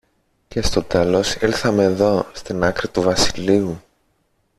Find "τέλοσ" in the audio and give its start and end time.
0.83-1.35